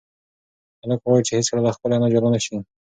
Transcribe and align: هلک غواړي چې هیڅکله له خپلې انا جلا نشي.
هلک 0.81 0.99
غواړي 1.05 1.23
چې 1.27 1.33
هیڅکله 1.37 1.61
له 1.65 1.71
خپلې 1.75 1.93
انا 1.95 2.07
جلا 2.13 2.29
نشي. 2.35 2.55